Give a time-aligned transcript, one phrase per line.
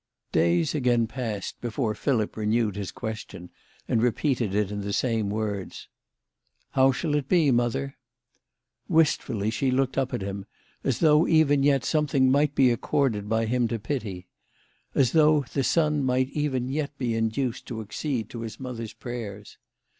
[0.31, 3.51] Days again passed before Philip renewed his ques tion,
[3.87, 5.89] and repeated it in the same words:"
[6.71, 7.99] How shall it be, mother?"
[8.87, 10.47] Wistfully she looked up at him,
[10.83, 14.25] as though even yet something might be accorded by him to pity;
[14.95, 17.85] as though the son might even yet be induced THE LADY OF LATIN AY.
[17.85, 19.57] 181 to accede to his mother's prayers.